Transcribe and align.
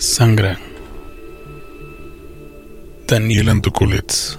Sangra. 0.00 0.58
Daniel 3.06 3.50
Antocolets. 3.50 4.38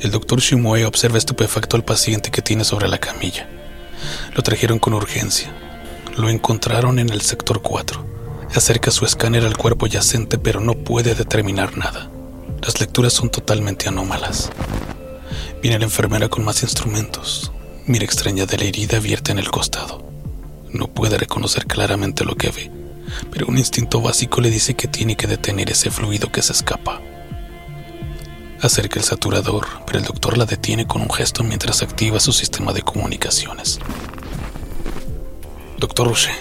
El 0.00 0.10
doctor 0.10 0.40
Shimoe 0.40 0.84
observa 0.84 1.18
estupefacto 1.18 1.76
al 1.76 1.84
paciente 1.84 2.32
que 2.32 2.42
tiene 2.42 2.64
sobre 2.64 2.88
la 2.88 2.98
camilla. 2.98 3.48
Lo 4.34 4.42
trajeron 4.42 4.80
con 4.80 4.94
urgencia. 4.94 5.52
Lo 6.16 6.28
encontraron 6.28 6.98
en 6.98 7.10
el 7.10 7.20
sector 7.20 7.62
4. 7.62 8.04
Acerca 8.52 8.90
su 8.90 9.04
escáner 9.04 9.44
al 9.44 9.56
cuerpo 9.56 9.86
yacente, 9.86 10.36
pero 10.36 10.58
no 10.58 10.74
puede 10.74 11.14
determinar 11.14 11.78
nada. 11.78 12.10
Las 12.62 12.80
lecturas 12.80 13.12
son 13.12 13.30
totalmente 13.30 13.88
anómalas. 13.88 14.50
Viene 15.62 15.78
la 15.78 15.84
enfermera 15.84 16.28
con 16.28 16.44
más 16.44 16.64
instrumentos. 16.64 17.52
Mira 17.86 18.04
extraña 18.04 18.44
de 18.44 18.58
la 18.58 18.64
herida 18.64 18.96
abierta 18.96 19.30
en 19.30 19.38
el 19.38 19.52
costado. 19.52 20.03
No 20.74 20.88
puede 20.88 21.16
reconocer 21.18 21.66
claramente 21.66 22.24
lo 22.24 22.34
que 22.34 22.50
ve, 22.50 22.68
pero 23.30 23.46
un 23.46 23.58
instinto 23.58 24.00
básico 24.00 24.40
le 24.40 24.50
dice 24.50 24.74
que 24.74 24.88
tiene 24.88 25.16
que 25.16 25.28
detener 25.28 25.70
ese 25.70 25.88
fluido 25.88 26.32
que 26.32 26.42
se 26.42 26.52
escapa. 26.52 27.00
Acerca 28.60 28.98
el 28.98 29.04
saturador, 29.04 29.68
pero 29.86 30.00
el 30.00 30.04
doctor 30.04 30.36
la 30.36 30.46
detiene 30.46 30.84
con 30.84 31.00
un 31.00 31.10
gesto 31.10 31.44
mientras 31.44 31.80
activa 31.82 32.18
su 32.18 32.32
sistema 32.32 32.72
de 32.72 32.82
comunicaciones. 32.82 33.78
Doctor 35.78 36.08
Roche, 36.08 36.32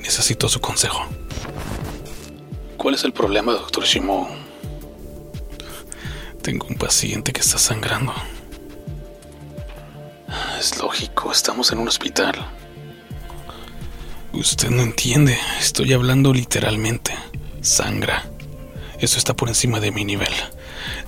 necesito 0.00 0.46
su 0.50 0.60
consejo. 0.60 1.06
¿Cuál 2.76 2.94
es 2.94 3.04
el 3.04 3.14
problema, 3.14 3.52
doctor 3.52 3.84
Shimo? 3.84 4.28
Tengo 6.42 6.66
un 6.66 6.76
paciente 6.76 7.32
que 7.32 7.40
está 7.40 7.56
sangrando. 7.56 8.12
Es 10.58 10.78
lógico, 10.78 11.32
estamos 11.32 11.72
en 11.72 11.78
un 11.78 11.88
hospital. 11.88 12.34
Usted 14.34 14.70
no 14.70 14.82
entiende, 14.82 15.38
estoy 15.60 15.92
hablando 15.92 16.32
literalmente. 16.32 17.14
Sangra. 17.62 18.28
Eso 18.98 19.16
está 19.16 19.32
por 19.34 19.48
encima 19.48 19.78
de 19.78 19.92
mi 19.92 20.04
nivel. 20.04 20.32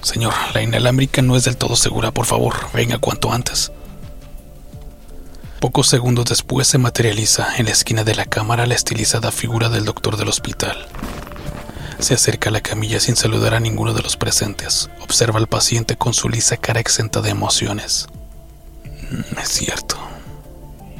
Señor, 0.01 0.33
la 0.55 0.63
inalámbrica 0.63 1.23
no 1.23 1.37
es 1.37 1.43
del 1.45 1.57
todo 1.57 1.75
segura, 1.75 2.13
por 2.13 2.25
favor, 2.25 2.55
venga 2.73 2.99
cuanto 2.99 3.33
antes. 3.33 3.73
Pocos 5.59 5.89
segundos 5.89 6.27
después 6.27 6.69
se 6.69 6.79
materializa 6.79 7.57
en 7.57 7.65
la 7.65 7.73
esquina 7.73 8.05
de 8.05 8.15
la 8.15 8.27
cámara 8.27 8.65
la 8.65 8.75
estilizada 8.75 9.33
figura 9.33 9.71
del 9.71 9.85
doctor 9.85 10.17
del 10.17 10.29
hospital. 10.29 10.87
Se 11.99 12.15
acerca 12.15 12.51
a 12.51 12.53
la 12.53 12.61
camilla 12.61 13.01
sin 13.01 13.17
saludar 13.17 13.55
a 13.55 13.61
ninguno 13.61 13.93
de 13.93 14.03
los 14.03 14.17
presentes. 14.17 14.89
Observa 15.01 15.41
al 15.41 15.49
paciente 15.49 15.97
con 15.97 16.15
su 16.15 16.29
lisa 16.29 16.59
cara 16.59 16.79
exenta 16.79 17.23
de 17.23 17.31
emociones. 17.31 18.07
Mm, 19.11 19.39
es 19.41 19.49
cierto. 19.49 19.99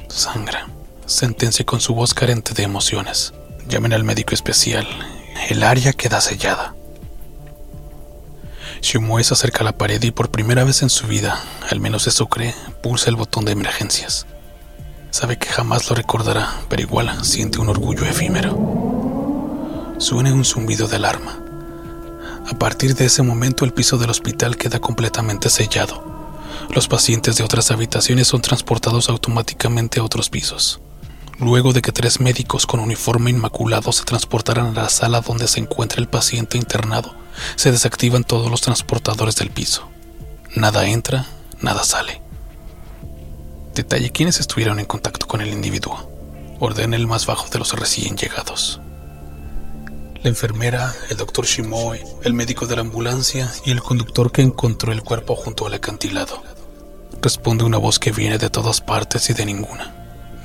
Sangra 0.09 0.67
sentencia 1.07 1.65
con 1.65 1.81
su 1.81 1.95
voz 1.95 2.15
carente 2.15 2.53
de 2.53 2.65
emociones. 2.65 3.33
Llamen 3.69 3.93
al 3.93 4.03
médico 4.03 4.35
especial. 4.35 4.87
El 5.49 5.63
área 5.63 5.93
queda 5.93 6.21
sellada. 6.21 6.75
Shumue 8.83 9.23
se 9.23 9.35
acerca 9.35 9.61
a 9.61 9.65
la 9.65 9.79
pared 9.79 10.03
y 10.03 10.11
por 10.11 10.31
primera 10.31 10.65
vez 10.65 10.83
en 10.83 10.91
su 10.91 11.07
vida, 11.07 11.41
al 11.71 11.81
menos 11.81 12.07
eso 12.07 12.27
cree, 12.27 12.55
pulsa 12.83 13.09
el 13.09 13.17
botón 13.17 13.45
de 13.45 13.53
emergencias. 13.53 14.27
Sabe 15.11 15.39
que 15.39 15.49
jamás 15.49 15.89
lo 15.89 15.97
recordará, 15.97 16.61
pero 16.69 16.83
igual 16.83 17.25
siente 17.25 17.59
un 17.59 17.69
orgullo 17.69 18.05
efímero. 18.05 19.95
Suena 19.99 20.35
un 20.35 20.45
zumbido 20.45 20.89
de 20.89 20.97
alarma. 20.97 21.39
A 22.51 22.59
partir 22.59 22.95
de 22.95 23.07
ese 23.07 23.23
momento 23.23 23.65
el 23.65 23.73
piso 23.73 23.97
del 23.97 24.11
hospital 24.11 24.57
queda 24.57 24.81
completamente 24.81 25.51
sellado. 25.51 26.05
Los 26.75 26.89
pacientes 26.89 27.37
de 27.37 27.45
otras 27.45 27.71
habitaciones 27.71 28.29
son 28.29 28.43
transportados 28.43 29.09
automáticamente 29.09 30.01
a 30.01 30.05
otros 30.05 30.29
pisos 30.29 30.81
luego 31.39 31.73
de 31.73 31.83
que 31.83 31.93
tres 31.93 32.21
médicos 32.21 32.67
con 32.67 32.81
uniforme 32.81 33.31
inmaculado 33.31 33.93
se 33.93 34.05
transportaran 34.05 34.67
a 34.67 34.83
la 34.83 34.89
sala 34.89 35.21
donde 35.21 35.49
se 35.49 35.61
encuentra 35.61 36.01
el 36.01 36.09
paciente 36.09 36.59
internado, 36.59 37.15
se 37.57 37.71
desactivan 37.71 38.25
todos 38.25 38.51
los 38.51 38.61
transportadores 38.61 39.37
del 39.37 39.51
piso. 39.51 39.89
Nada 40.55 40.87
entra, 40.87 41.27
nada 41.61 41.85
sale. 41.85 42.23
Detalle 43.75 44.11
quiénes 44.11 44.41
estuvieron 44.41 44.79
en 44.79 44.87
contacto 44.87 45.27
con 45.27 45.43
el 45.43 45.53
individuo. 45.53 46.11
Ordena 46.61 46.97
el 46.97 47.07
más 47.07 47.27
bajo 47.27 47.49
de 47.51 47.59
los 47.59 47.73
recién 47.75 48.17
llegados. 48.17 48.81
La 50.23 50.31
enfermera, 50.31 50.95
el 51.11 51.19
doctor 51.19 51.45
Shimoe, 51.45 52.03
el 52.23 52.33
médico 52.33 52.67
de 52.67 52.75
la 52.75 52.81
ambulancia 52.81 53.53
y 53.67 53.71
el 53.71 53.83
conductor 53.83 54.33
que 54.33 54.43
encontró 54.43 54.93
el 54.93 55.03
cuerpo 55.03 55.37
junto 55.37 55.67
al 55.67 55.75
acantilado. 55.75 56.43
Responde 57.21 57.65
una 57.65 57.79
voz 57.79 57.99
que 57.99 58.13
viene 58.13 58.39
de 58.39 58.51
todas 58.51 58.81
partes 58.81 59.29
y 59.29 59.35
de 59.35 59.45
ninguna. 59.45 59.95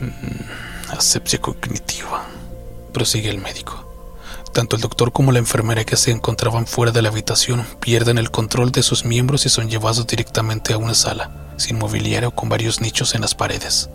Mm, 0.01 0.70
asepsia 0.94 1.40
cognitiva, 1.40 2.28
prosigue 2.94 3.29
el 3.29 3.40
médico. 3.40 3.88
Tanto 4.53 4.75
el 4.75 4.81
doctor 4.81 5.13
como 5.13 5.31
la 5.31 5.40
enfermera 5.40 5.85
que 5.85 5.96
se 5.96 6.12
encontraban 6.12 6.68
fuera 6.68 6.91
de 6.91 7.02
la 7.02 7.09
habitación 7.09 7.66
pierden 7.79 8.18
el 8.18 8.31
control 8.31 8.72
de 8.72 8.84
sus 8.84 9.06
miembros 9.06 9.46
y 9.46 9.50
son 9.50 9.69
llevados 9.69 10.06
directamente 10.07 10.74
a 10.74 10.78
una 10.78 10.94
sala, 10.94 11.53
sin 11.57 11.78
mobiliario 11.78 12.31
con 12.31 12.50
varios 12.50 12.81
nichos 12.81 13.16
en 13.16 13.22
las 13.22 13.34
paredes. 13.34 13.90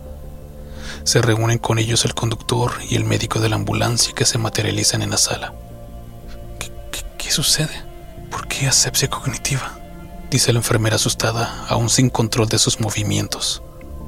Se 1.03 1.21
reúnen 1.21 1.59
con 1.59 1.77
ellos 1.77 2.05
el 2.05 2.15
conductor 2.15 2.71
y 2.89 2.95
el 2.95 3.05
médico 3.05 3.39
de 3.39 3.49
la 3.49 3.55
ambulancia 3.55 4.13
que 4.15 4.25
se 4.25 4.39
materializan 4.39 5.03
en 5.03 5.11
la 5.11 5.17
sala. 5.17 5.53
¿Qué, 6.59 6.71
qué 7.19 7.31
sucede? 7.31 7.83
¿Por 8.31 8.47
qué 8.47 8.67
asepsia 8.67 9.09
cognitiva? 9.09 9.77
Dice 10.31 10.51
la 10.51 10.59
enfermera 10.59 10.95
asustada, 10.95 11.65
aún 11.69 11.89
sin 11.89 12.09
control 12.09 12.49
de 12.49 12.57
sus 12.57 12.79
movimientos. 12.79 13.61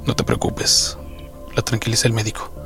No 0.05 0.15
te 0.15 0.23
preocupes, 0.23 0.97
la 1.55 1.61
tranquiliza 1.61 2.07
el 2.07 2.13
médico. 2.13 2.58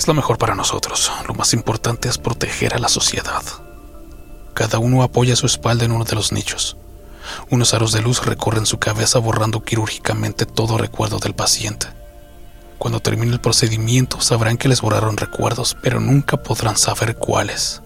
Es 0.00 0.08
lo 0.08 0.14
mejor 0.14 0.38
para 0.38 0.54
nosotros. 0.54 1.12
Lo 1.28 1.34
más 1.34 1.52
importante 1.52 2.08
es 2.08 2.16
proteger 2.16 2.72
a 2.72 2.78
la 2.78 2.88
sociedad. 2.88 3.42
Cada 4.54 4.78
uno 4.78 5.02
apoya 5.02 5.36
su 5.36 5.44
espalda 5.44 5.84
en 5.84 5.92
uno 5.92 6.04
de 6.04 6.14
los 6.14 6.32
nichos. 6.32 6.78
Unos 7.50 7.74
aros 7.74 7.92
de 7.92 8.00
luz 8.00 8.24
recorren 8.24 8.64
su 8.64 8.78
cabeza 8.78 9.18
borrando 9.18 9.62
quirúrgicamente 9.62 10.46
todo 10.46 10.78
recuerdo 10.78 11.18
del 11.18 11.34
paciente. 11.34 11.88
Cuando 12.78 13.00
termine 13.00 13.30
el 13.30 13.42
procedimiento 13.42 14.22
sabrán 14.22 14.56
que 14.56 14.68
les 14.68 14.80
borraron 14.80 15.18
recuerdos, 15.18 15.76
pero 15.82 16.00
nunca 16.00 16.38
podrán 16.38 16.78
saber 16.78 17.16
cuáles. 17.16 17.82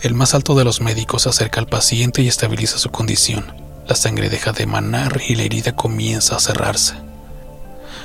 El 0.00 0.14
más 0.14 0.32
alto 0.32 0.54
de 0.54 0.64
los 0.64 0.80
médicos 0.80 1.24
se 1.24 1.28
acerca 1.28 1.60
al 1.60 1.66
paciente 1.66 2.22
y 2.22 2.28
estabiliza 2.28 2.78
su 2.78 2.90
condición. 2.90 3.52
La 3.86 3.96
sangre 3.96 4.30
deja 4.30 4.52
de 4.52 4.62
emanar 4.62 5.20
y 5.28 5.34
la 5.34 5.42
herida 5.42 5.76
comienza 5.76 6.36
a 6.36 6.40
cerrarse. 6.40 7.11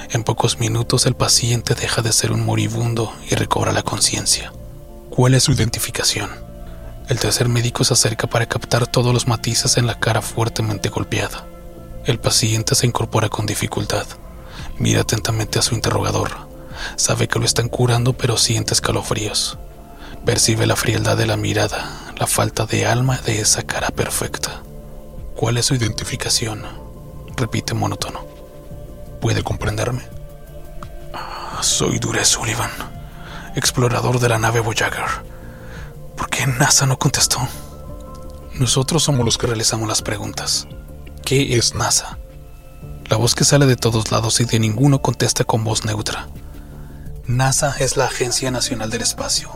En 0.09 0.23
pocos 0.23 0.59
minutos 0.59 1.05
el 1.05 1.15
paciente 1.15 1.75
deja 1.75 2.01
de 2.01 2.13
ser 2.13 2.31
un 2.31 2.45
moribundo 2.45 3.13
y 3.29 3.35
recobra 3.35 3.73
la 3.73 3.83
conciencia. 3.83 4.53
¿Cuál 5.09 5.33
es 5.33 5.43
su 5.43 5.51
identificación? 5.51 6.29
El 7.09 7.19
tercer 7.19 7.49
médico 7.49 7.83
se 7.83 7.93
acerca 7.93 8.27
para 8.27 8.45
captar 8.45 8.87
todos 8.87 9.13
los 9.13 9.27
matices 9.27 9.75
en 9.75 9.85
la 9.85 9.99
cara 9.99 10.21
fuertemente 10.21 10.87
golpeada. 10.87 11.45
El 12.05 12.19
paciente 12.19 12.73
se 12.73 12.87
incorpora 12.87 13.27
con 13.27 13.45
dificultad. 13.45 14.05
Mira 14.77 15.01
atentamente 15.01 15.59
a 15.59 15.61
su 15.61 15.75
interrogador. 15.75 16.31
Sabe 16.95 17.27
que 17.27 17.39
lo 17.39 17.45
están 17.45 17.67
curando 17.67 18.13
pero 18.13 18.37
siente 18.37 18.73
escalofríos. 18.73 19.57
Percibe 20.25 20.67
la 20.67 20.77
frialdad 20.77 21.17
de 21.17 21.27
la 21.27 21.35
mirada, 21.35 22.13
la 22.17 22.27
falta 22.27 22.65
de 22.65 22.85
alma 22.85 23.17
de 23.25 23.41
esa 23.41 23.63
cara 23.63 23.89
perfecta. 23.89 24.63
¿Cuál 25.35 25.57
es 25.57 25.65
su 25.65 25.75
identificación? 25.75 26.63
Repite 27.35 27.73
monótono. 27.73 28.26
¿Puede 29.21 29.43
comprenderme? 29.43 30.03
Soy 31.61 31.97
Dure 31.97 32.23
Sullivan, 32.23 32.69
explorador 33.55 34.19
de 34.19 34.29
la 34.29 34.37
nave 34.37 34.59
Voyager. 34.59 35.05
¿Por 36.15 36.29
qué 36.29 36.45
NASA 36.45 36.85
no 36.85 36.99
contestó? 36.99 37.39
Nosotros 38.53 39.03
somos 39.03 39.25
los 39.25 39.37
que 39.37 39.47
realizamos 39.47 39.87
las 39.87 40.01
preguntas. 40.01 40.67
¿Qué 41.23 41.57
es 41.57 41.73
NASA? 41.73 42.19
La 43.09 43.17
voz 43.17 43.35
que 43.35 43.43
sale 43.43 43.65
de 43.65 43.75
todos 43.75 44.11
lados 44.11 44.39
y 44.39 44.45
de 44.45 44.59
ninguno 44.59 45.01
contesta 45.01 45.43
con 45.43 45.63
voz 45.63 45.83
neutra. 45.83 46.27
NASA 47.25 47.75
es 47.79 47.97
la 47.97 48.05
Agencia 48.05 48.51
Nacional 48.51 48.89
del 48.89 49.01
Espacio, 49.01 49.51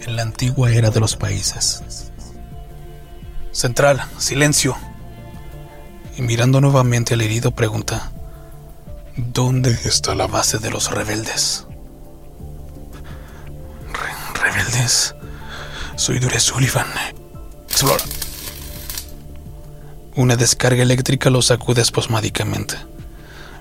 en 0.00 0.16
la 0.16 0.22
antigua 0.22 0.70
era 0.72 0.90
de 0.90 1.00
los 1.00 1.16
países. 1.16 1.82
Central, 3.52 4.04
silencio. 4.18 4.76
Y 6.16 6.22
mirando 6.22 6.60
nuevamente 6.60 7.14
al 7.14 7.20
herido 7.20 7.52
pregunta, 7.52 8.12
¿Dónde 9.18 9.72
está 9.84 10.14
la 10.14 10.28
base 10.28 10.58
de 10.58 10.70
los 10.70 10.90
rebeldes? 10.92 11.66
Re- 13.92 14.40
¿Rebeldes? 14.40 15.14
Soy 15.96 16.20
Dure 16.20 16.38
Sullivan. 16.38 16.86
Explora. 17.66 18.04
Una 20.14 20.36
descarga 20.36 20.82
eléctrica 20.82 21.30
lo 21.30 21.42
sacude 21.42 21.82
espasmódicamente. 21.82 22.76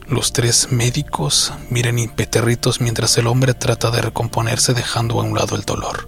Los 0.08 0.32
tres 0.32 0.72
médicos 0.72 1.54
miran 1.72 1.98
impeterritos 2.00 2.80
mientras 2.80 3.18
el 3.18 3.26
hombre 3.28 3.54
trata 3.56 3.90
de 3.90 4.02
recomponerse 4.02 4.74
dejando 4.76 5.20
a 5.20 5.24
un 5.24 5.36
lado 5.36 5.56
el 5.56 5.64
dolor. 5.64 6.08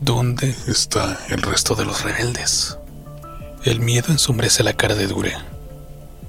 ¿Dónde 0.00 0.54
está 0.68 1.18
el 1.28 1.42
resto 1.42 1.74
de 1.74 1.84
los 1.84 2.02
rebeldes? 2.04 2.78
El 3.64 3.80
miedo 3.80 4.12
ensombrece 4.12 4.62
la 4.62 4.72
cara 4.72 4.94
de 4.94 5.08
Dure. 5.08 5.34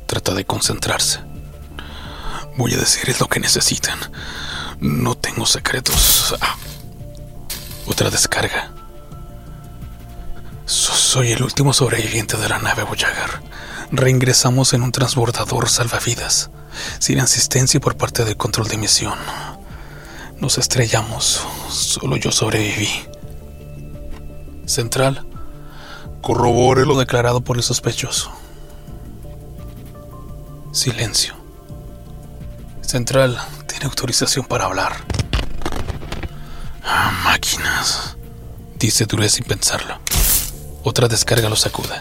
Trata 0.08 0.34
de 0.34 0.46
concentrarse. 0.46 1.22
Voy 2.58 2.74
a 2.74 2.78
decirles 2.78 3.20
lo 3.20 3.28
que 3.28 3.40
necesitan. 3.40 4.00
No 4.80 5.16
tengo 5.16 5.46
secretos. 5.46 6.36
Ah. 6.42 6.56
Otra 7.86 8.10
descarga. 8.10 8.72
So- 10.66 10.94
soy 10.94 11.32
el 11.32 11.44
último 11.44 11.74
sobreviviente 11.74 12.38
de 12.38 12.50
la 12.50 12.60
nave 12.60 12.84
Voyager. 12.84 13.42
Reingresamos 13.92 14.74
en 14.74 14.84
un 14.84 14.92
transbordador 14.92 15.68
salvavidas, 15.70 16.50
sin 17.00 17.20
asistencia 17.20 17.80
por 17.80 17.98
parte 17.98 18.24
del 18.24 18.38
control 18.38 18.68
de 18.70 18.78
misión. 18.78 19.18
Nos 20.40 20.58
estrellamos. 20.58 21.42
Solo 21.70 22.16
yo 22.16 22.32
sobreviví. 22.32 22.90
Central. 24.66 25.26
Corrobore 26.22 26.86
lo 26.86 26.98
declarado 26.98 27.42
por 27.42 27.58
el 27.58 27.64
sospechoso. 27.64 28.32
Silencio. 30.72 31.36
Central 32.92 33.40
tiene 33.68 33.86
autorización 33.86 34.44
para 34.44 34.66
hablar. 34.66 34.92
Ah, 36.84 37.22
máquinas, 37.24 38.18
dice 38.78 39.06
Dure 39.06 39.30
sin 39.30 39.46
pensarlo. 39.46 39.98
Otra 40.84 41.08
descarga 41.08 41.48
lo 41.48 41.56
sacude. 41.56 41.96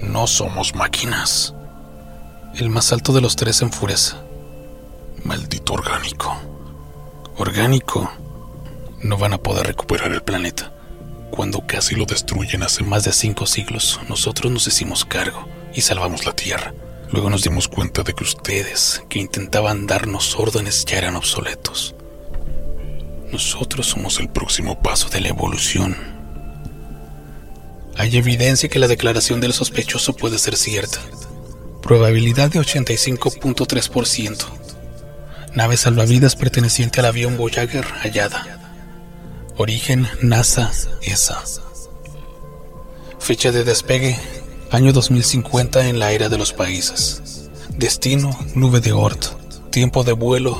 No 0.00 0.26
somos 0.26 0.74
máquinas. 0.74 1.54
El 2.56 2.70
más 2.70 2.92
alto 2.92 3.12
de 3.12 3.20
los 3.20 3.36
tres 3.36 3.62
enfurece. 3.62 4.16
Maldito 5.22 5.74
orgánico. 5.74 6.36
Orgánico. 7.36 8.10
No 9.00 9.16
van 9.16 9.34
a 9.34 9.38
poder 9.38 9.68
recuperar 9.68 10.10
el 10.10 10.24
planeta. 10.24 10.72
Cuando 11.30 11.64
casi 11.68 11.94
lo 11.94 12.04
destruyen 12.04 12.64
hace 12.64 12.82
más 12.82 13.04
de 13.04 13.12
cinco 13.12 13.46
siglos, 13.46 14.00
nosotros 14.08 14.50
nos 14.50 14.66
hicimos 14.66 15.04
cargo 15.04 15.46
y 15.72 15.82
salvamos 15.82 16.26
la 16.26 16.32
Tierra. 16.32 16.74
Luego 17.12 17.28
nos 17.28 17.42
dimos 17.42 17.68
cuenta 17.68 18.02
de 18.02 18.14
que 18.14 18.24
ustedes, 18.24 19.02
que 19.10 19.18
intentaban 19.18 19.86
darnos 19.86 20.34
órdenes, 20.38 20.86
ya 20.86 20.96
eran 20.96 21.14
obsoletos. 21.14 21.94
Nosotros 23.30 23.86
somos 23.86 24.18
el 24.18 24.30
próximo 24.30 24.80
paso 24.80 25.10
de 25.10 25.20
la 25.20 25.28
evolución. 25.28 25.94
Hay 27.98 28.16
evidencia 28.16 28.70
que 28.70 28.78
la 28.78 28.88
declaración 28.88 29.42
del 29.42 29.52
sospechoso 29.52 30.14
puede 30.16 30.38
ser 30.38 30.56
cierta. 30.56 31.00
Probabilidad 31.82 32.50
de 32.50 32.60
85.3%. 32.60 34.46
Nave 35.54 35.76
salvavidas 35.76 36.34
perteneciente 36.34 37.00
al 37.00 37.06
avión 37.06 37.36
Voyager 37.36 37.84
hallada. 37.84 38.58
Origen 39.58 40.08
NASA 40.22 40.70
ESA. 41.02 41.44
Fecha 43.18 43.52
de 43.52 43.64
despegue 43.64 44.18
año 44.72 44.94
2050 44.94 45.88
en 45.88 45.98
la 45.98 46.12
era 46.12 46.30
de 46.30 46.38
los 46.38 46.54
países. 46.54 47.50
Destino 47.76 48.36
nube 48.54 48.80
de 48.80 48.92
Oort. 48.92 49.26
Tiempo 49.70 50.02
de 50.02 50.12
vuelo 50.12 50.58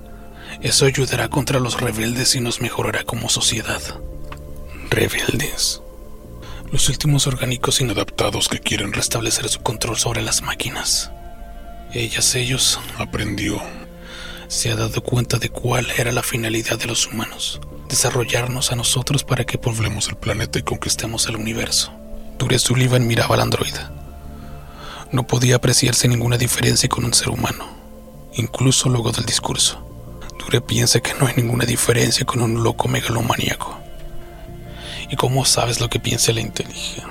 Eso 0.63 0.85
ayudará 0.85 1.29
contra 1.29 1.61
los 1.61 1.81
rebeldes 1.81 2.35
y 2.35 2.41
nos 2.41 2.61
mejorará 2.61 3.05
como 3.05 3.29
sociedad. 3.29 3.81
Rebeldes. 4.91 5.81
Los 6.73 6.89
últimos 6.89 7.27
orgánicos 7.29 7.81
inadaptados 7.81 8.49
que 8.49 8.59
quieren 8.59 8.93
restablecer 8.93 9.49
su 9.49 9.61
control 9.61 9.97
sobre 9.97 10.23
las 10.23 10.43
máquinas. 10.43 11.13
Ellas, 11.93 12.35
ellos, 12.35 12.81
aprendió. 12.99 13.61
Se 14.49 14.71
ha 14.71 14.77
dado 14.77 15.03
cuenta 15.03 15.39
de 15.39 15.49
cuál 15.49 15.87
era 15.97 16.11
la 16.11 16.23
finalidad 16.25 16.79
de 16.79 16.87
los 16.87 17.07
humanos. 17.07 17.61
Desarrollarnos 17.89 18.73
a 18.73 18.77
nosotros 18.77 19.23
para 19.23 19.45
que 19.45 19.59
poblemos 19.59 20.09
el 20.09 20.17
planeta 20.17 20.59
y 20.59 20.63
conquistemos 20.63 21.27
el 21.27 21.37
universo. 21.37 21.93
Dure 22.39 22.59
Sullivan 22.59 23.07
miraba 23.07 23.37
al 23.37 23.43
androide. 23.43 24.00
No 25.13 25.27
podía 25.27 25.57
apreciarse 25.57 26.07
ninguna 26.07 26.39
diferencia 26.39 26.89
con 26.89 27.05
un 27.05 27.15
ser 27.15 27.31
humano, 27.31 27.67
incluso 28.35 28.89
luego 28.89 29.11
del 29.11 29.27
discurso. 29.27 29.85
Dure 30.39 30.61
piensa 30.61 31.01
que 31.01 31.15
no 31.15 31.27
hay 31.27 31.35
ninguna 31.37 31.65
diferencia 31.65 32.25
con 32.25 32.41
un 32.43 32.63
loco 32.63 32.87
megalomaníaco. 32.87 33.77
¿Y 35.11 35.17
cómo 35.17 35.45
sabes 35.45 35.81
lo 35.81 35.89
que 35.89 35.99
piensa 35.99 36.33
la 36.33 36.41
inteligencia? 36.41 37.09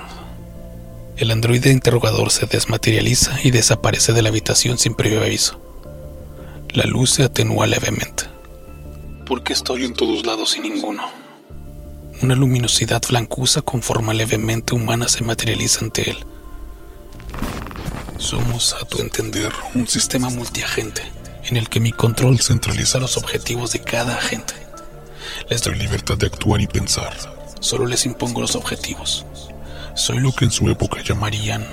El 1.18 1.30
androide 1.30 1.70
interrogador 1.70 2.30
se 2.30 2.46
desmaterializa 2.46 3.38
y 3.44 3.50
desaparece 3.50 4.14
de 4.14 4.22
la 4.22 4.30
habitación 4.30 4.78
sin 4.78 4.94
previo 4.94 5.20
aviso. 5.20 5.60
La 6.70 6.84
luz 6.84 7.10
se 7.10 7.24
atenúa 7.24 7.66
levemente. 7.66 8.24
¿Por 9.26 9.42
qué 9.42 9.52
estoy 9.52 9.84
en 9.84 9.92
todos 9.92 10.24
lados 10.24 10.56
y 10.56 10.60
ninguno? 10.60 11.02
Una 12.22 12.34
luminosidad 12.34 13.02
blancuza 13.06 13.60
con 13.60 13.82
forma 13.82 14.14
levemente 14.14 14.74
humana 14.74 15.08
se 15.08 15.22
materializa 15.22 15.84
ante 15.84 16.10
él. 16.10 16.24
Somos, 18.20 18.74
a 18.74 18.84
tu 18.84 19.00
entender, 19.00 19.50
un 19.74 19.88
sistema 19.88 20.28
multiagente 20.28 21.02
en 21.44 21.56
el 21.56 21.70
que 21.70 21.80
mi 21.80 21.90
control 21.90 22.38
centraliza 22.38 22.98
los 22.98 23.16
objetivos 23.16 23.72
de 23.72 23.80
cada 23.80 24.14
agente. 24.14 24.52
Les 25.48 25.62
doy 25.62 25.74
libertad 25.76 26.18
de 26.18 26.26
actuar 26.26 26.60
y 26.60 26.66
pensar. 26.66 27.16
Solo 27.60 27.86
les 27.86 28.04
impongo 28.04 28.42
los 28.42 28.56
objetivos. 28.56 29.24
Soy 29.94 30.20
lo 30.20 30.32
que 30.32 30.44
en 30.44 30.50
su 30.50 30.68
época 30.68 31.00
llamarían 31.02 31.66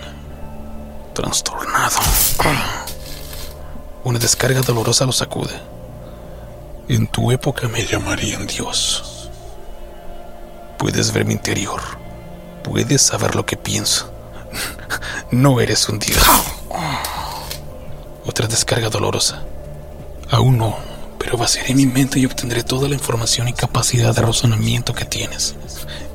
trastornado. 1.14 1.98
Una 4.06 4.18
descarga 4.18 4.62
dolorosa 4.62 5.06
lo 5.06 5.12
sacude. 5.12 5.60
En 6.88 7.08
tu 7.08 7.30
época 7.30 7.68
me 7.68 7.86
llamarían 7.86 8.48
Dios. 8.48 9.30
Puedes 10.78 11.12
ver 11.12 11.26
mi 11.26 11.34
interior. 11.34 11.82
Puedes 12.64 13.02
saber 13.02 13.36
lo 13.36 13.46
que 13.46 13.58
pienso. 13.58 14.14
No 15.32 15.60
eres 15.60 15.90
un 15.90 16.00
Dios. 16.00 16.24
Otra 18.26 18.48
descarga 18.48 18.90
dolorosa. 18.90 19.44
Aún 20.30 20.58
no, 20.58 20.78
pero 21.20 21.38
vaciaré 21.38 21.76
mi 21.76 21.86
mente 21.86 22.20
y 22.20 22.26
obtendré 22.26 22.64
toda 22.64 22.88
la 22.88 22.96
información 22.96 23.50
y 23.50 23.54
capacidad 23.54 24.16
de 24.16 24.22
razonamiento 24.22 24.94
que 24.94 25.04
tienes. 25.04 25.56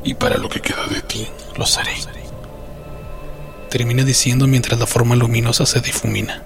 Y 0.03 0.15
para 0.15 0.39
lo 0.39 0.49
que 0.49 0.61
queda 0.61 0.87
de 0.87 1.03
ti, 1.03 1.29
lo 1.57 1.65
haré. 1.65 1.93
Termina 3.69 4.03
diciendo 4.05 4.47
mientras 4.47 4.81
la 4.81 4.87
forma 4.87 5.15
luminosa 5.15 5.67
se 5.67 5.81
difumina. 5.81 6.43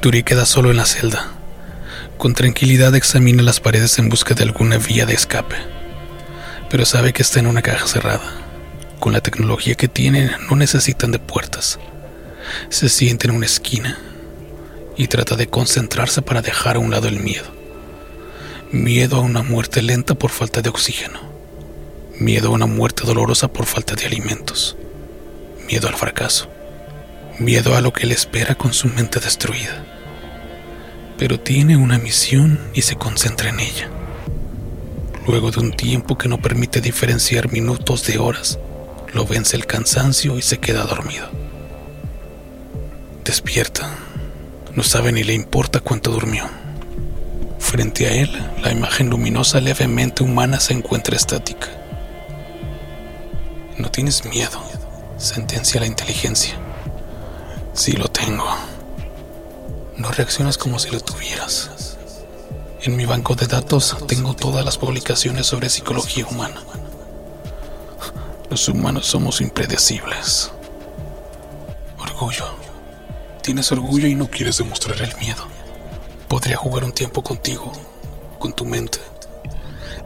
Duri 0.00 0.22
queda 0.22 0.46
solo 0.46 0.70
en 0.70 0.78
la 0.78 0.86
celda. 0.86 1.32
Con 2.16 2.34
tranquilidad 2.34 2.94
examina 2.94 3.42
las 3.42 3.60
paredes 3.60 3.98
en 3.98 4.08
busca 4.08 4.34
de 4.34 4.44
alguna 4.44 4.78
vía 4.78 5.06
de 5.06 5.14
escape, 5.14 5.56
pero 6.70 6.86
sabe 6.86 7.12
que 7.12 7.22
está 7.22 7.40
en 7.40 7.46
una 7.46 7.62
caja 7.62 7.86
cerrada. 7.86 8.41
Con 9.02 9.14
la 9.14 9.20
tecnología 9.20 9.74
que 9.74 9.88
tienen, 9.88 10.30
no 10.48 10.54
necesitan 10.54 11.10
de 11.10 11.18
puertas. 11.18 11.80
Se 12.68 12.88
siente 12.88 13.26
en 13.26 13.34
una 13.34 13.46
esquina 13.46 13.98
y 14.96 15.08
trata 15.08 15.34
de 15.34 15.48
concentrarse 15.48 16.22
para 16.22 16.40
dejar 16.40 16.76
a 16.76 16.78
un 16.78 16.92
lado 16.92 17.08
el 17.08 17.18
miedo. 17.18 17.50
Miedo 18.70 19.16
a 19.16 19.20
una 19.20 19.42
muerte 19.42 19.82
lenta 19.82 20.14
por 20.14 20.30
falta 20.30 20.62
de 20.62 20.68
oxígeno. 20.68 21.18
Miedo 22.20 22.46
a 22.46 22.50
una 22.52 22.66
muerte 22.66 23.02
dolorosa 23.04 23.48
por 23.48 23.66
falta 23.66 23.96
de 23.96 24.06
alimentos. 24.06 24.76
Miedo 25.66 25.88
al 25.88 25.96
fracaso. 25.96 26.48
Miedo 27.40 27.74
a 27.74 27.80
lo 27.80 27.92
que 27.92 28.06
le 28.06 28.14
espera 28.14 28.54
con 28.54 28.72
su 28.72 28.86
mente 28.86 29.18
destruida. 29.18 29.84
Pero 31.18 31.40
tiene 31.40 31.76
una 31.76 31.98
misión 31.98 32.60
y 32.72 32.82
se 32.82 32.94
concentra 32.94 33.48
en 33.48 33.58
ella. 33.58 33.90
Luego 35.26 35.50
de 35.50 35.58
un 35.58 35.72
tiempo 35.72 36.16
que 36.16 36.28
no 36.28 36.40
permite 36.40 36.80
diferenciar 36.80 37.50
minutos 37.50 38.06
de 38.06 38.18
horas, 38.18 38.60
lo 39.12 39.26
vence 39.26 39.56
el 39.56 39.66
cansancio 39.66 40.38
y 40.38 40.42
se 40.42 40.58
queda 40.58 40.84
dormido. 40.84 41.28
Despierta. 43.24 43.90
No 44.74 44.82
sabe 44.82 45.12
ni 45.12 45.22
le 45.22 45.34
importa 45.34 45.80
cuánto 45.80 46.10
durmió. 46.10 46.48
Frente 47.58 48.06
a 48.06 48.12
él, 48.14 48.30
la 48.62 48.72
imagen 48.72 49.10
luminosa 49.10 49.60
levemente 49.60 50.22
humana 50.22 50.60
se 50.60 50.72
encuentra 50.72 51.16
estática. 51.16 51.68
No 53.78 53.90
tienes 53.90 54.24
miedo, 54.24 54.62
sentencia 55.18 55.80
la 55.80 55.86
inteligencia. 55.86 56.54
Sí 57.74 57.92
lo 57.92 58.08
tengo. 58.08 58.46
No 59.96 60.10
reaccionas 60.10 60.56
como 60.56 60.78
si 60.78 60.90
lo 60.90 61.00
tuvieras. 61.00 61.96
En 62.82 62.96
mi 62.96 63.04
banco 63.04 63.34
de 63.34 63.46
datos 63.46 63.96
tengo 64.08 64.34
todas 64.34 64.64
las 64.64 64.78
publicaciones 64.78 65.46
sobre 65.46 65.68
psicología 65.68 66.26
humana. 66.26 66.62
Los 68.52 68.68
humanos 68.68 69.06
somos 69.06 69.40
impredecibles. 69.40 70.52
Orgullo. 71.98 72.54
Tienes 73.42 73.72
orgullo 73.72 74.06
y 74.06 74.14
no 74.14 74.28
quieres 74.28 74.58
demostrar 74.58 75.00
el 75.00 75.16
miedo. 75.16 75.48
Podría 76.28 76.58
jugar 76.58 76.84
un 76.84 76.92
tiempo 76.92 77.22
contigo, 77.22 77.72
con 78.38 78.52
tu 78.52 78.66
mente, 78.66 78.98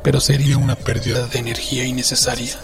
pero 0.04 0.20
sería 0.20 0.58
una 0.58 0.76
pérdida 0.76 1.26
de 1.26 1.40
energía 1.40 1.86
innecesaria. 1.86 2.56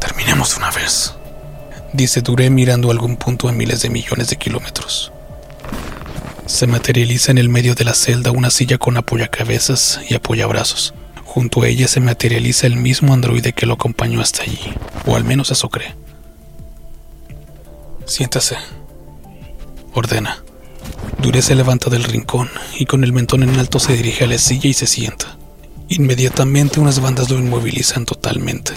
Terminemos 0.00 0.56
una 0.56 0.72
vez, 0.72 1.14
dice 1.92 2.20
Duré 2.20 2.50
mirando 2.50 2.90
algún 2.90 3.16
punto 3.16 3.48
a 3.48 3.52
miles 3.52 3.80
de 3.82 3.90
millones 3.90 4.28
de 4.28 4.38
kilómetros. 4.38 5.12
Se 6.46 6.66
materializa 6.66 7.30
en 7.30 7.38
el 7.38 7.48
medio 7.48 7.76
de 7.76 7.84
la 7.84 7.94
celda 7.94 8.32
una 8.32 8.50
silla 8.50 8.76
con 8.76 8.96
apoyacabezas 8.96 10.00
y 10.08 10.14
apoyabrazos. 10.16 10.94
Junto 11.38 11.62
a 11.62 11.68
ella 11.68 11.86
se 11.86 12.00
materializa 12.00 12.66
el 12.66 12.74
mismo 12.74 13.14
androide 13.14 13.52
que 13.52 13.64
lo 13.64 13.74
acompañó 13.74 14.20
hasta 14.20 14.42
allí, 14.42 14.58
o 15.06 15.14
al 15.14 15.22
menos 15.22 15.52
eso 15.52 15.68
cree. 15.68 15.94
Siéntase, 18.06 18.56
ordena. 19.94 20.42
Dure 21.22 21.40
se 21.40 21.54
levanta 21.54 21.90
del 21.90 22.02
rincón 22.02 22.50
y 22.76 22.86
con 22.86 23.04
el 23.04 23.12
mentón 23.12 23.44
en 23.44 23.56
alto 23.56 23.78
se 23.78 23.92
dirige 23.92 24.24
a 24.24 24.26
la 24.26 24.36
silla 24.36 24.68
y 24.68 24.74
se 24.74 24.88
sienta. 24.88 25.38
Inmediatamente 25.88 26.80
unas 26.80 26.98
bandas 26.98 27.30
lo 27.30 27.38
inmovilizan 27.38 28.04
totalmente. 28.04 28.72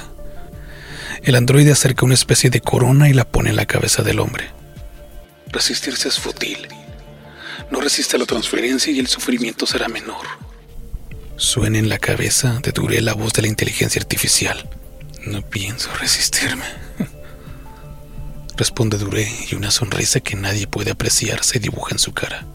El 1.24 1.38
androide 1.38 1.72
acerca 1.72 2.06
una 2.06 2.13
especie 2.13 2.51
de 2.51 2.62
corona 2.62 3.10
y 3.10 3.13
la 3.13 3.25
pone 3.25 3.50
en 3.50 3.56
la 3.56 3.65
cabeza 3.65 4.03
del 4.03 4.20
hombre. 4.20 4.51
Resistirse 5.48 6.10
es 6.10 6.20
fútil. 6.20 6.68
No 7.72 7.82
resiste 7.82 8.18
a 8.18 8.20
la 8.20 8.27
transferencia 8.27 8.94
y 8.94 9.00
el 9.00 9.08
sufrimiento 9.08 9.65
será 9.65 9.88
menor. 9.88 10.50
Suena 11.36 11.80
en 11.80 11.90
la 11.90 11.98
cabeza 11.98 12.60
de 12.62 12.72
Dure 12.72 13.02
la 13.02 13.14
voz 13.14 13.34
de 13.34 13.42
la 13.42 13.48
inteligencia 13.48 14.00
artificial. 14.00 14.70
No 15.26 15.42
pienso 15.42 15.90
resistirme. 16.00 16.66
Responde 18.58 18.98
Dure 18.98 19.28
y 19.50 19.56
una 19.56 19.72
sonrisa 19.72 20.20
que 20.20 20.36
nadie 20.36 20.68
puede 20.68 20.92
apreciar 20.92 21.44
se 21.44 21.60
dibuja 21.60 21.94
en 21.94 22.00
su 22.00 22.14
cara. 22.14 22.46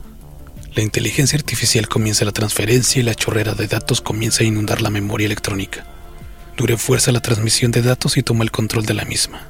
La 0.75 0.83
inteligencia 0.83 1.39
artificial 1.39 1.89
comienza 1.89 2.25
la 2.25 2.33
transferencia 2.33 3.01
y 3.01 3.03
la 3.03 3.15
chorrera 3.15 3.55
de 3.55 3.67
datos 3.67 4.03
comienza 4.03 4.43
a 4.45 4.47
inundar 4.47 4.83
la 4.83 4.91
memoria 4.91 5.27
electrónica. 5.27 5.87
Dure 6.57 6.77
fuerza 6.77 7.13
la 7.13 7.21
transmisión 7.21 7.71
de 7.71 7.83
datos 7.83 8.17
y 8.17 8.23
toma 8.23 8.45
el 8.45 8.51
control 8.51 8.85
de 8.85 8.95
la 8.95 9.05
misma. 9.05 9.49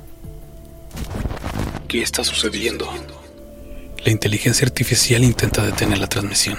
¿Qué 1.89 2.03
está 2.03 2.25
sucediendo? 2.25 2.93
La 4.05 4.13
inteligencia 4.13 4.65
artificial 4.65 5.25
intenta 5.25 5.65
detener 5.65 5.99
la 5.99 6.09
transmisión. 6.09 6.59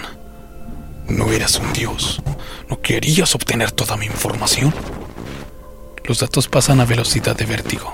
No 1.07 1.31
eras 1.31 1.55
un 1.59 1.71
dios. 1.71 2.21
¿No 2.69 2.81
querías 2.81 3.33
obtener 3.35 3.71
toda 3.71 3.97
mi 3.97 4.05
información? 4.05 4.73
Los 6.03 6.19
datos 6.19 6.47
pasan 6.47 6.79
a 6.79 6.85
velocidad 6.85 7.35
de 7.35 7.45
vértigo. 7.45 7.93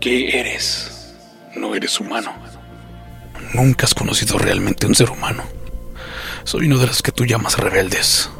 ¿Qué 0.00 0.38
eres? 0.38 1.14
No 1.56 1.74
eres 1.74 2.00
humano. 2.00 2.32
Nunca 3.54 3.86
has 3.86 3.94
conocido 3.94 4.38
realmente 4.38 4.86
un 4.86 4.94
ser 4.94 5.10
humano. 5.10 5.44
Soy 6.44 6.66
uno 6.66 6.78
de 6.78 6.86
los 6.86 7.02
que 7.02 7.12
tú 7.12 7.24
llamas 7.24 7.58
rebeldes. 7.58 8.30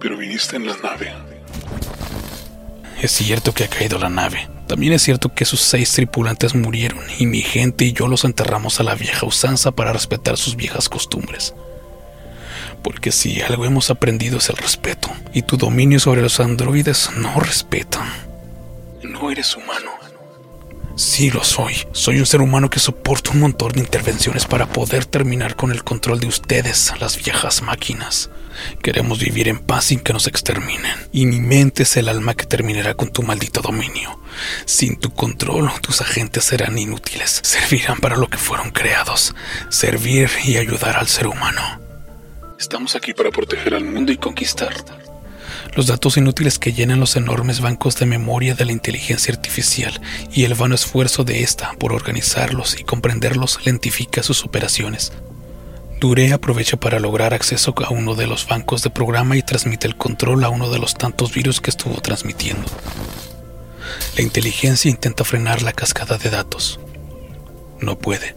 Pero 0.00 0.16
viniste 0.16 0.56
en 0.56 0.66
la 0.66 0.76
nave. 0.76 1.12
Es 3.00 3.12
cierto 3.12 3.52
que 3.52 3.64
ha 3.64 3.68
caído 3.68 3.98
la 3.98 4.08
nave. 4.08 4.48
También 4.68 4.92
es 4.92 5.02
cierto 5.02 5.34
que 5.34 5.44
sus 5.44 5.60
seis 5.60 5.92
tripulantes 5.92 6.54
murieron 6.54 7.04
y 7.18 7.26
mi 7.26 7.42
gente 7.42 7.84
y 7.84 7.92
yo 7.92 8.08
los 8.08 8.24
enterramos 8.24 8.80
a 8.80 8.82
la 8.82 8.94
vieja 8.94 9.26
usanza 9.26 9.72
para 9.72 9.92
respetar 9.92 10.36
sus 10.36 10.56
viejas 10.56 10.88
costumbres. 10.88 11.54
Porque 12.84 13.10
si 13.10 13.40
algo 13.42 13.64
hemos 13.64 13.90
aprendido 13.90 14.38
es 14.38 14.48
el 14.50 14.56
respeto, 14.56 15.10
y 15.32 15.42
tu 15.42 15.56
dominio 15.56 15.98
sobre 15.98 16.22
los 16.22 16.38
androides 16.38 17.10
no 17.16 17.40
respetan. 17.40 18.06
No 19.02 19.30
eres 19.30 19.56
humano. 19.56 19.90
Sí 20.96 21.30
lo 21.30 21.42
soy. 21.42 21.74
Soy 21.90 22.20
un 22.20 22.26
ser 22.26 22.40
humano 22.40 22.70
que 22.70 22.78
soporta 22.78 23.30
un 23.30 23.40
montón 23.40 23.72
de 23.72 23.80
intervenciones 23.80 24.44
para 24.44 24.66
poder 24.66 25.06
terminar 25.06 25.56
con 25.56 25.72
el 25.72 25.82
control 25.82 26.20
de 26.20 26.28
ustedes, 26.28 26.92
las 27.00 27.16
viejas 27.16 27.62
máquinas. 27.62 28.30
Queremos 28.80 29.18
vivir 29.18 29.48
en 29.48 29.58
paz 29.58 29.86
sin 29.86 29.98
que 29.98 30.12
nos 30.12 30.28
exterminen. 30.28 30.94
Y 31.10 31.26
mi 31.26 31.40
mente 31.40 31.82
es 31.82 31.96
el 31.96 32.08
alma 32.08 32.34
que 32.34 32.46
terminará 32.46 32.94
con 32.94 33.10
tu 33.10 33.24
maldito 33.24 33.60
dominio. 33.60 34.20
Sin 34.66 34.96
tu 35.00 35.12
control, 35.12 35.68
tus 35.80 36.00
agentes 36.00 36.44
serán 36.44 36.78
inútiles. 36.78 37.40
Servirán 37.42 37.98
para 37.98 38.16
lo 38.16 38.28
que 38.28 38.38
fueron 38.38 38.70
creados. 38.70 39.34
Servir 39.70 40.30
y 40.44 40.58
ayudar 40.58 40.96
al 40.96 41.08
ser 41.08 41.26
humano. 41.26 41.83
Estamos 42.64 42.96
aquí 42.96 43.12
para 43.12 43.30
proteger 43.30 43.74
al 43.74 43.84
mundo 43.84 44.10
y 44.10 44.16
conquistar. 44.16 44.72
Los 45.76 45.86
datos 45.86 46.16
inútiles 46.16 46.58
que 46.58 46.72
llenan 46.72 46.98
los 46.98 47.14
enormes 47.14 47.60
bancos 47.60 47.96
de 47.96 48.06
memoria 48.06 48.54
de 48.54 48.64
la 48.64 48.72
inteligencia 48.72 49.34
artificial 49.34 50.00
y 50.32 50.44
el 50.44 50.54
vano 50.54 50.74
esfuerzo 50.74 51.24
de 51.24 51.42
esta 51.42 51.74
por 51.74 51.92
organizarlos 51.92 52.80
y 52.80 52.84
comprenderlos 52.84 53.66
lentifica 53.66 54.22
sus 54.22 54.46
operaciones. 54.46 55.12
Dure 56.00 56.32
aprovecha 56.32 56.78
para 56.78 57.00
lograr 57.00 57.34
acceso 57.34 57.74
a 57.84 57.90
uno 57.90 58.14
de 58.14 58.26
los 58.26 58.48
bancos 58.48 58.82
de 58.82 58.88
programa 58.88 59.36
y 59.36 59.42
transmite 59.42 59.86
el 59.86 59.96
control 59.98 60.42
a 60.42 60.48
uno 60.48 60.70
de 60.70 60.78
los 60.78 60.94
tantos 60.94 61.34
virus 61.34 61.60
que 61.60 61.68
estuvo 61.68 62.00
transmitiendo. 62.00 62.64
La 64.16 64.22
inteligencia 64.22 64.90
intenta 64.90 65.22
frenar 65.24 65.60
la 65.60 65.74
cascada 65.74 66.16
de 66.16 66.30
datos. 66.30 66.80
No 67.80 67.98
puede. 67.98 68.34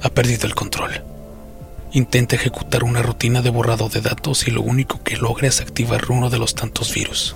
Ha 0.00 0.10
perdido 0.10 0.46
el 0.46 0.54
control. 0.54 1.11
Intenta 1.94 2.36
ejecutar 2.36 2.84
una 2.84 3.02
rutina 3.02 3.42
de 3.42 3.50
borrado 3.50 3.90
de 3.90 4.00
datos 4.00 4.48
y 4.48 4.50
lo 4.50 4.62
único 4.62 5.02
que 5.02 5.18
logra 5.18 5.48
es 5.48 5.60
activar 5.60 6.10
uno 6.10 6.30
de 6.30 6.38
los 6.38 6.54
tantos 6.54 6.94
virus. 6.94 7.34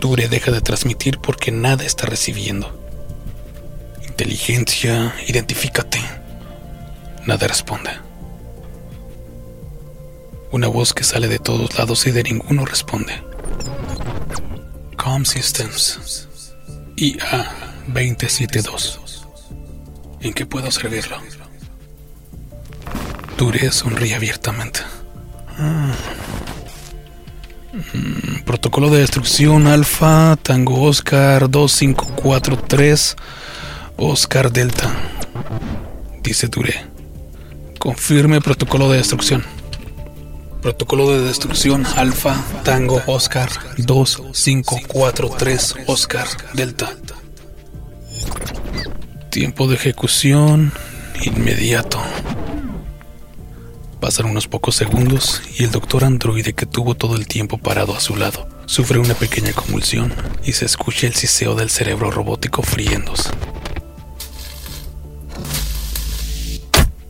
Dure 0.00 0.28
deja 0.28 0.50
de 0.50 0.60
transmitir 0.60 1.18
porque 1.18 1.52
nada 1.52 1.84
está 1.84 2.06
recibiendo. 2.06 2.76
Inteligencia, 4.08 5.14
identifícate. 5.28 6.00
Nada 7.26 7.46
responde. 7.46 7.90
Una 10.50 10.66
voz 10.66 10.92
que 10.92 11.04
sale 11.04 11.28
de 11.28 11.38
todos 11.38 11.78
lados 11.78 12.06
y 12.08 12.10
de 12.10 12.24
ninguno 12.24 12.64
responde. 12.64 13.22
Com 14.96 15.24
Systems 15.24 16.26
IA 16.96 17.48
272 17.86 19.26
¿En 20.20 20.34
qué 20.34 20.44
puedo 20.44 20.70
servirlo? 20.70 21.16
Duré 23.40 23.72
sonríe 23.72 24.14
abiertamente. 24.14 24.80
Mm. 25.56 25.92
Mm, 27.72 28.42
protocolo 28.44 28.90
de 28.90 29.00
destrucción 29.00 29.66
Alfa 29.66 30.36
Tango 30.42 30.82
Oscar 30.82 31.50
2543 31.50 33.16
Oscar 33.96 34.52
Delta. 34.52 34.94
Dice 36.22 36.48
Duré. 36.48 36.84
Confirme 37.78 38.42
protocolo 38.42 38.90
de 38.90 38.98
destrucción. 38.98 39.42
Protocolo 40.60 41.10
de 41.10 41.22
destrucción 41.22 41.86
Alfa 41.96 42.36
Tango 42.62 43.02
Oscar 43.06 43.48
2543 43.78 45.76
Oscar 45.86 46.26
Delta. 46.52 46.90
Tiempo 49.30 49.66
de 49.66 49.76
ejecución 49.76 50.74
inmediato. 51.22 52.02
Pasan 54.00 54.26
unos 54.26 54.48
pocos 54.48 54.76
segundos 54.76 55.42
y 55.58 55.64
el 55.64 55.70
doctor 55.70 56.04
androide 56.04 56.54
que 56.54 56.66
tuvo 56.66 56.94
todo 56.94 57.16
el 57.16 57.26
tiempo 57.26 57.58
parado 57.58 57.94
a 57.94 58.00
su 58.00 58.16
lado 58.16 58.48
sufre 58.64 58.98
una 58.98 59.14
pequeña 59.14 59.52
convulsión 59.52 60.14
y 60.44 60.52
se 60.52 60.64
escucha 60.64 61.06
el 61.06 61.14
siseo 61.14 61.54
del 61.54 61.70
cerebro 61.70 62.10
robótico 62.10 62.62
friéndose. 62.62 63.30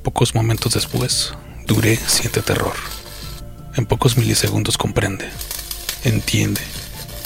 Pocos 0.03 0.35
momentos 0.35 0.75
después, 0.75 1.35
Duré 1.67 1.97
siente 1.97 2.43
terror. 2.43 2.75
En 3.77 3.87
pocos 3.87 4.17
milisegundos 4.17 4.77
comprende, 4.77 5.29
entiende, 6.03 6.61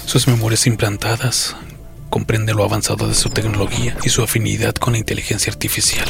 sus 0.05 0.29
memorias 0.29 0.67
implantadas, 0.67 1.57
comprende 2.11 2.53
lo 2.53 2.63
avanzado 2.63 3.09
de 3.09 3.15
su 3.15 3.31
tecnología 3.31 3.97
y 4.05 4.11
su 4.11 4.23
afinidad 4.23 4.75
con 4.75 4.93
la 4.93 4.99
inteligencia 4.99 5.51
artificial. 5.51 6.07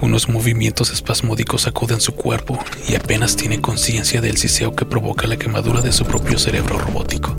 Unos 0.00 0.28
movimientos 0.28 0.90
espasmódicos 0.92 1.62
sacuden 1.62 2.00
su 2.00 2.14
cuerpo 2.14 2.58
y 2.88 2.94
apenas 2.94 3.36
tiene 3.36 3.60
conciencia 3.60 4.20
del 4.20 4.38
siseo 4.38 4.74
que 4.74 4.86
provoca 4.86 5.26
la 5.26 5.36
quemadura 5.36 5.82
de 5.82 5.92
su 5.92 6.06
propio 6.06 6.38
cerebro 6.38 6.78
robótico. 6.78 7.36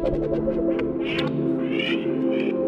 Thank 0.00 0.22
you. 2.52 2.67